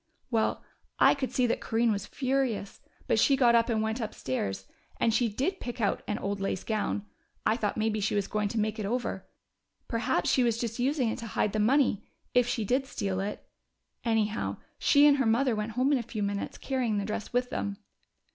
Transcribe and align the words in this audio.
"Well, 0.31 0.63
I 0.97 1.13
could 1.13 1.31
see 1.31 1.45
that 1.45 1.61
Corinne 1.61 1.91
was 1.91 2.07
furious, 2.07 2.81
but 3.05 3.19
she 3.19 3.35
got 3.35 3.53
up 3.53 3.69
and 3.69 3.83
went 3.83 3.99
upstairs. 4.01 4.65
And 4.99 5.13
she 5.13 5.29
did 5.29 5.59
pick 5.59 5.79
out 5.79 6.01
an 6.07 6.17
old 6.17 6.39
lace 6.39 6.63
gown 6.63 7.05
I 7.45 7.55
thought 7.55 7.77
maybe 7.77 7.99
she 7.99 8.15
was 8.15 8.27
going 8.27 8.47
to 8.49 8.59
make 8.59 8.79
it 8.79 8.85
over. 8.87 9.27
Perhaps 9.87 10.27
she 10.31 10.41
was 10.41 10.57
just 10.57 10.79
using 10.79 11.09
it 11.09 11.19
to 11.19 11.27
hide 11.27 11.53
the 11.53 11.59
money, 11.59 12.03
if 12.33 12.47
she 12.47 12.65
did 12.65 12.87
steal 12.87 13.19
it.... 13.19 13.47
Anyhow, 14.03 14.57
she 14.79 15.05
and 15.05 15.17
her 15.17 15.27
mother 15.27 15.55
went 15.55 15.73
home 15.73 15.91
in 15.91 15.99
a 15.99 16.01
few 16.01 16.23
minutes, 16.23 16.57
carrying 16.57 16.97
the 16.97 17.05
dress 17.05 17.31
with 17.31 17.51
them." 17.51 17.77